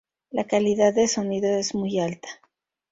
[0.31, 2.27] La calidad de sonido es muy alta.